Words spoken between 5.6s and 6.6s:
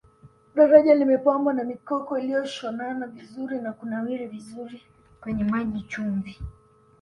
chumvi